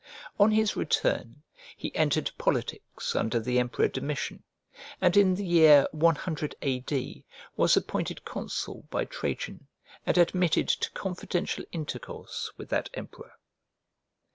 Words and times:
On 0.39 0.49
his 0.49 0.75
return 0.75 1.43
he 1.77 1.95
entered 1.95 2.31
politics 2.39 3.15
under 3.15 3.39
the 3.39 3.59
Emperor 3.59 3.87
Domitian; 3.87 4.41
and 4.99 5.15
in 5.15 5.35
the 5.35 5.45
year 5.45 5.85
100 5.91 6.55
A. 6.63 6.79
D. 6.79 7.23
was 7.55 7.77
appointed 7.77 8.25
consul 8.25 8.87
by 8.89 9.05
Trajan 9.05 9.67
and 10.07 10.17
admitted 10.17 10.69
to 10.69 10.89
confidential 10.93 11.63
intercourse 11.71 12.49
with 12.57 12.69
that 12.69 12.89
emperor. 12.95 13.33